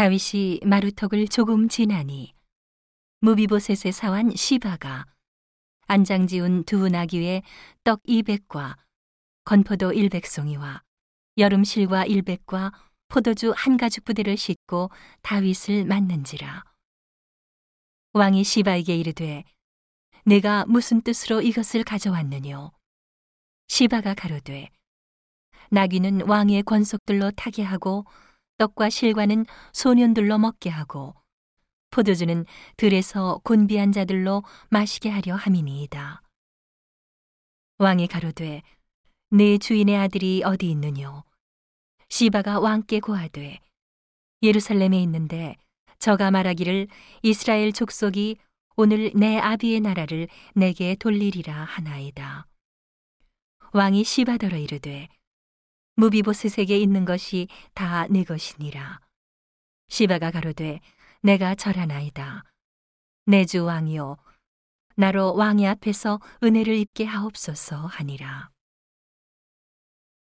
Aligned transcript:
다윗이 0.00 0.60
마루턱을 0.64 1.28
조금 1.28 1.68
지나니 1.68 2.32
무비보셋의 3.20 3.92
사환 3.92 4.34
시바가 4.34 5.04
안장 5.88 6.26
지운 6.26 6.64
두 6.64 6.88
나귀에 6.88 7.42
떡 7.84 8.02
200과 8.04 8.78
건포도 9.44 9.90
100송이와 9.90 10.80
여름실과 11.36 12.06
100과 12.06 12.72
포도주 13.08 13.52
한 13.54 13.76
가죽 13.76 14.04
부대를 14.04 14.38
싣고 14.38 14.90
다윗을 15.20 15.84
맞는지라. 15.84 16.64
왕이 18.14 18.42
시바에게 18.42 18.96
이르되 18.96 19.44
내가 20.24 20.64
무슨 20.64 21.02
뜻으로 21.02 21.42
이것을 21.42 21.84
가져왔느뇨? 21.84 22.72
시바가 23.68 24.14
가로되 24.14 24.70
나귀는 25.68 26.22
왕의 26.22 26.62
권속들로 26.62 27.32
타게 27.32 27.62
하고 27.64 28.06
떡과 28.60 28.90
실과는 28.90 29.46
소년들로 29.72 30.36
먹게 30.36 30.68
하고 30.68 31.14
포도주는 31.88 32.44
들에서 32.76 33.40
곤비한 33.42 33.90
자들로 33.90 34.44
마시게 34.68 35.08
하려 35.08 35.34
함이니이다. 35.34 36.20
왕이 37.78 38.06
가로되 38.08 38.60
내 39.30 39.56
주인의 39.56 39.96
아들이 39.96 40.42
어디 40.44 40.70
있느뇨? 40.70 41.24
시바가 42.10 42.60
왕께 42.60 43.00
고하되 43.00 43.60
예루살렘에 44.42 45.00
있는데 45.04 45.56
저가 45.98 46.30
말하기를 46.30 46.88
이스라엘 47.22 47.72
족속이 47.72 48.36
오늘 48.76 49.10
내 49.14 49.38
아비의 49.38 49.80
나라를 49.80 50.28
내게 50.54 50.96
돌리리라 50.96 51.54
하나이다. 51.64 52.46
왕이 53.72 54.04
시바더러 54.04 54.58
이르되 54.58 55.08
무비보스에게 56.00 56.78
있는 56.78 57.04
것이 57.04 57.46
다 57.74 58.06
내 58.08 58.24
것이니라. 58.24 59.00
시바가 59.88 60.30
가로되 60.30 60.80
내가 61.22 61.54
절하나이다. 61.54 62.44
내 63.26 63.44
주 63.44 63.64
왕이요 63.64 64.16
나로 64.96 65.34
왕의 65.34 65.66
앞에서 65.68 66.18
은혜를 66.42 66.74
입게 66.76 67.04
하옵소서 67.04 67.76
하니라. 67.86 68.48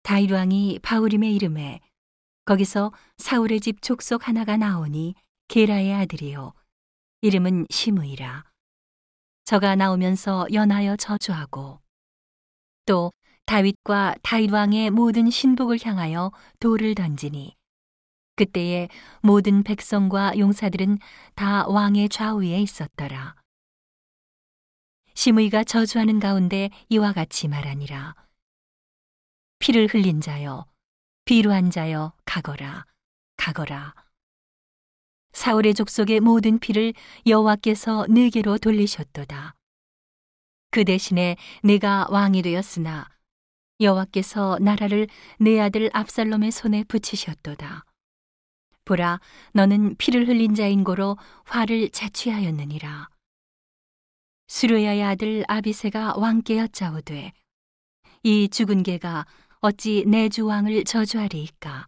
다윗 0.04 0.32
왕이 0.32 0.80
바울임의 0.84 1.34
이름에 1.36 1.80
거기서 2.44 2.92
사울의 3.18 3.62
집 3.62 3.82
족속 3.82 4.28
하나가 4.28 4.58
나오니 4.58 5.16
게라의 5.48 5.94
아들이요 5.94 6.54
이름은 7.22 7.68
시므이라. 7.70 8.44
저가 9.46 9.76
나오면서 9.78 10.46
연하여 10.52 10.98
저주하고 10.98 11.80
또 12.86 13.14
다윗과 13.50 14.14
다윗 14.22 14.52
왕의 14.52 14.92
모든 14.92 15.32
신복을 15.32 15.80
향하여 15.84 16.32
돌을 16.60 16.94
던지니 16.94 17.58
그때에 18.36 18.90
모든 19.24 19.64
백성과 19.64 20.38
용사들은 20.38 21.00
다 21.34 21.68
왕의 21.68 22.10
좌우에 22.10 22.62
있었더라. 22.62 23.36
시므이가 25.16 25.64
저주하는 25.64 26.20
가운데 26.20 26.70
이와 26.90 27.12
같이 27.12 27.48
말하니라. 27.48 28.14
피를 29.58 29.88
흘린 29.88 30.22
자여, 30.22 30.68
비루한 31.26 31.72
자여, 31.72 32.14
가거라, 32.26 32.86
가거라. 33.36 33.96
사울의 35.34 35.74
족속의 35.74 36.20
모든 36.20 36.60
피를 36.60 36.94
여호와께서 37.26 38.06
내게로 38.12 38.60
돌리셨도다. 38.60 39.56
그 40.70 40.86
대신에 40.86 41.36
내가 41.64 42.06
왕이 42.12 42.44
되었으나 42.44 43.10
여호와께서 43.82 44.58
나라를 44.62 45.08
내 45.40 45.60
아들 45.60 45.90
압살롬의 45.94 46.52
손에 46.52 46.84
붙이셨도다. 46.84 47.86
보라, 48.86 49.20
너는 49.54 49.96
피를 49.98 50.28
흘린 50.28 50.56
자인 50.56 50.84
고로 50.84 51.18
화를 51.46 51.90
자취하였느니라. 51.90 53.10
수르야의 54.48 55.04
아들 55.04 55.44
아비세가 55.48 56.16
왕께 56.18 56.58
여짜오되 56.58 57.32
이 58.24 58.50
죽은 58.50 58.84
개가 58.84 59.26
어찌 59.62 60.04
내 60.08 60.28
주 60.28 60.46
왕을 60.46 60.84
저주하리이까? 60.86 61.88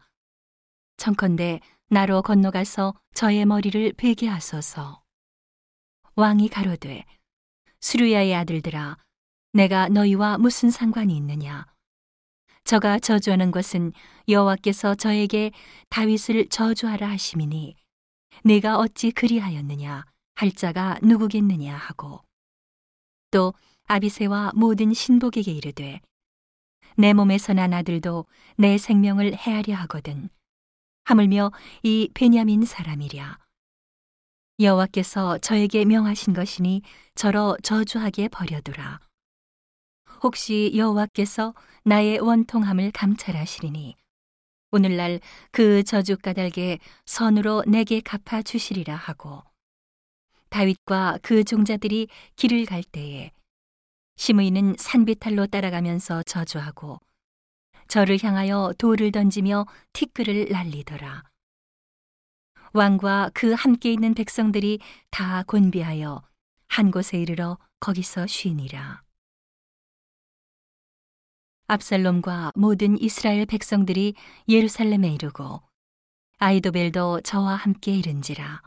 청컨대 0.97 1.59
나로 1.89 2.21
건너가서 2.21 2.93
저의 3.16 3.45
머리를 3.45 3.93
베게 3.93 4.27
하소서. 4.27 5.01
왕이 6.16 6.49
가로되 6.49 7.03
수르야의 7.81 8.35
아들들아, 8.35 8.97
내가 9.53 9.89
너희와 9.89 10.37
무슨 10.37 10.69
상관이 10.69 11.17
있느냐? 11.17 11.66
저가 12.63 12.99
저주하는 12.99 13.51
것은 13.51 13.91
여호와께서 14.27 14.95
저에게 14.95 15.51
다윗을 15.89 16.47
저주하라 16.49 17.09
하심이니 17.09 17.75
내가 18.44 18.77
어찌 18.77 19.11
그리하였느냐? 19.11 20.05
할 20.35 20.51
자가 20.51 20.97
누구겠느냐? 21.03 21.75
하고. 21.75 22.22
또 23.29 23.53
아비세와 23.88 24.51
모든 24.55 24.94
신복에게 24.94 25.51
이르되 25.51 26.01
내 26.97 27.13
몸에서 27.13 27.53
난 27.53 27.73
아들도 27.73 28.25
내 28.57 28.78
생명을 28.78 29.35
헤아려 29.35 29.75
하거든 29.75 30.29
하물며 31.05 31.51
이 31.83 32.09
베냐민 32.13 32.63
사람이랴. 32.66 33.38
여호와께서 34.59 35.39
저에게 35.39 35.85
명하신 35.85 36.33
것이니 36.33 36.83
저러 37.16 37.57
저주하게 37.63 38.28
버려두라 38.28 38.99
혹시 40.23 40.71
여호와께서 40.75 41.53
나의 41.83 42.19
원통함을 42.19 42.91
감찰하시리니 42.91 43.95
오늘날 44.71 45.19
그 45.51 45.83
저주 45.83 46.17
까닭에 46.17 46.79
선으로 47.05 47.63
내게 47.67 47.99
갚아 48.01 48.41
주시리라 48.41 48.95
하고 48.95 49.43
다윗과 50.49 51.19
그 51.23 51.43
종자들이 51.43 52.07
길을 52.35 52.65
갈 52.65 52.83
때에 52.83 53.31
시므이는 54.17 54.75
산비탈로 54.77 55.47
따라가면서 55.47 56.23
저주하고 56.23 56.99
저를 57.87 58.19
향하여 58.21 58.73
돌을 58.77 59.11
던지며 59.11 59.65
티끌을 59.93 60.49
날리더라. 60.49 61.23
왕과 62.73 63.31
그 63.33 63.53
함께 63.53 63.91
있는 63.91 64.13
백성들이 64.13 64.79
다 65.09 65.43
곤비하여 65.43 66.21
한 66.67 66.91
곳에 66.91 67.19
이르러 67.19 67.57
거기서 67.81 68.27
쉬니라. 68.27 69.01
압살롬과 71.71 72.51
모든 72.55 73.01
이스라엘 73.01 73.45
백성들이 73.45 74.15
예루살렘에 74.49 75.07
이르고 75.13 75.61
아이도벨도 76.37 77.21
저와 77.21 77.55
함께 77.55 77.95
이른지라. 77.95 78.61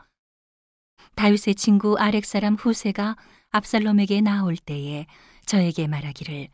다윗의 1.13 1.53
친구 1.53 1.99
아렉 1.99 2.25
사람 2.25 2.55
후세가 2.55 3.15
압살롬에게 3.51 4.21
나올 4.21 4.57
때에 4.57 5.05
저에게 5.45 5.85
말하기를 5.85 6.47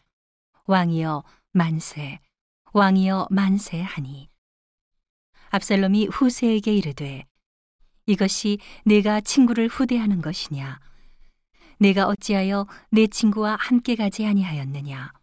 왕이여 0.65 1.23
만세 1.53 2.19
왕이여 2.73 3.27
만세 3.31 3.81
하니. 3.81 4.27
압살롬이 5.51 6.07
후세에게 6.07 6.75
이르되 6.75 7.25
이것이 8.07 8.57
내가 8.83 9.21
친구를 9.21 9.69
후대하는 9.69 10.21
것이냐? 10.21 10.81
내가 11.79 12.07
어찌하여 12.07 12.67
내 12.89 13.07
친구와 13.07 13.55
함께 13.57 13.95
가지 13.95 14.25
아니하였느냐 14.25 15.20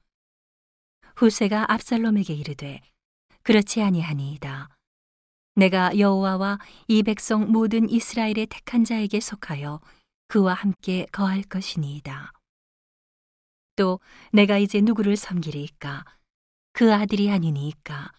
후세가 1.19 1.73
압살롬에게 1.73 2.33
이르되 2.33 2.81
그렇지 3.43 3.83
아니하니이다. 3.83 4.69
내가 5.56 5.99
여호와와 5.99 6.61
이 6.87 7.03
백성 7.03 7.51
모든 7.51 7.91
이스라엘의 7.91 8.47
택한 8.47 8.84
자에게 8.84 9.19
속하여 9.19 9.81
그와 10.29 10.55
함께 10.55 11.06
거할 11.11 11.43
것이니이다. 11.43 12.33
또 13.75 13.99
내가 14.33 14.59
이제 14.59 14.81
누구를 14.81 15.17
섬기리이까? 15.17 16.05
그 16.73 16.95
아들이 16.95 17.33
아니니이까? 17.33 18.12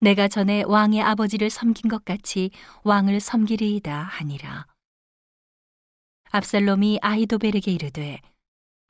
내가 0.00 0.28
전에 0.28 0.64
왕의 0.64 1.00
아버지를 1.00 1.48
섬긴 1.48 1.88
것 1.88 2.04
같이 2.04 2.50
왕을 2.84 3.20
섬기리이다 3.20 4.02
하니라. 4.02 4.66
압살롬이 6.30 6.98
아이도벨에게 7.00 7.72
이르되 7.72 8.20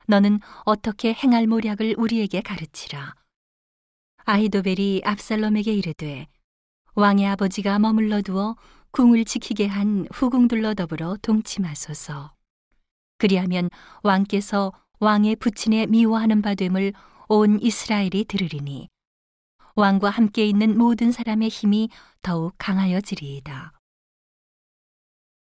너는 0.07 0.39
어떻게 0.65 1.13
행할 1.13 1.47
모략을 1.47 1.95
우리에게 1.97 2.41
가르치라. 2.41 3.15
아히도벨이 4.25 5.01
압살롬에게 5.03 5.73
이르되 5.73 6.27
왕의 6.95 7.27
아버지가 7.27 7.79
머물러 7.79 8.21
두어 8.21 8.55
궁을 8.91 9.25
지키게 9.25 9.67
한 9.67 10.07
후궁들로 10.13 10.75
더불어 10.75 11.17
동침하소서. 11.21 12.33
그리하면 13.17 13.69
왕께서 14.03 14.71
왕의 14.99 15.37
부친에 15.37 15.87
미워하는 15.87 16.41
바됨을 16.41 16.93
온 17.27 17.59
이스라엘이 17.61 18.25
들으리니 18.25 18.89
왕과 19.75 20.09
함께 20.09 20.45
있는 20.45 20.77
모든 20.77 21.11
사람의 21.11 21.49
힘이 21.49 21.89
더욱 22.21 22.53
강하여지리이다. 22.57 23.73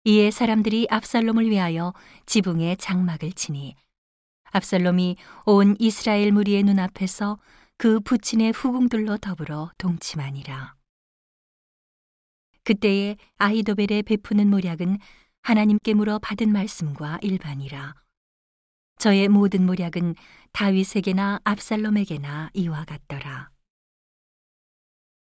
이에 0.05 0.31
사람들이 0.31 0.87
압살롬을 0.89 1.49
위하여 1.49 1.93
지붕에 2.25 2.77
장막을 2.77 3.33
치니 3.33 3.75
압살롬이 4.57 5.17
온 5.45 5.75
이스라엘 5.79 6.31
무리의 6.31 6.63
눈앞에서 6.63 7.39
그 7.77 7.99
부친의 7.99 8.51
후궁들로 8.51 9.17
더불어 9.17 9.71
동침하니라. 9.77 10.75
그때에 12.63 13.15
아히도벨의 13.37 14.03
베푸는 14.03 14.49
모략은 14.49 14.97
하나님께 15.43 15.93
물어 15.93 16.19
받은 16.19 16.51
말씀과 16.51 17.19
일반이라. 17.21 17.95
저의 18.97 19.29
모든 19.29 19.65
모략은 19.65 20.15
다윗에게나 20.51 21.39
압살롬에게나 21.43 22.49
이와 22.53 22.83
같더라. 22.85 23.56